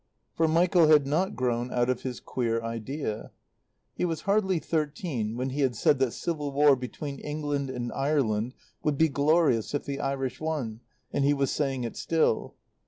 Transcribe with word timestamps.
For 0.33 0.47
Michael 0.47 0.87
had 0.87 1.05
not 1.05 1.35
grown 1.35 1.71
out 1.71 1.87
of 1.87 2.01
his 2.01 2.19
queer 2.19 2.59
idea. 2.63 3.29
He 3.93 4.03
was 4.03 4.21
hardly 4.21 4.57
thirteen 4.57 5.37
when 5.37 5.51
he 5.51 5.61
had 5.61 5.75
said 5.75 5.99
that 5.99 6.13
civil 6.13 6.51
war 6.51 6.75
between 6.75 7.19
England 7.19 7.69
and 7.69 7.91
Ireland 7.91 8.55
would 8.81 8.97
be 8.97 9.09
glorious 9.09 9.75
if 9.75 9.85
the 9.85 9.99
Irish 9.99 10.39
won, 10.41 10.79
and 11.13 11.23
he 11.23 11.35
was 11.35 11.51
saying 11.51 11.83
it 11.83 11.95
still. 11.95 12.55